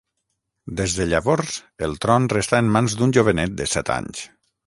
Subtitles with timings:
[0.79, 4.27] Des de llavors, el tron restà en mans d'un jovenet de set anys.